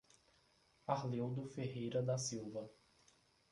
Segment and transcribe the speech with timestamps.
[0.87, 2.67] Arleudo Ferreira da Silva